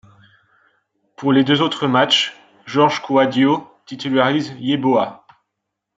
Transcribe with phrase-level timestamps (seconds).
[1.15, 5.27] Pour les deux autres matchs, Georges Kouadio titularise Yeboah.